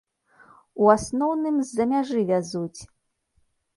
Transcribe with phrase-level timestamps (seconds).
[0.85, 2.81] У асноўным з-за мяжы вязуць.